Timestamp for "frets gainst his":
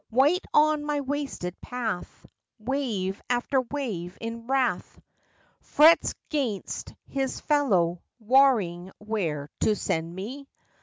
5.59-7.39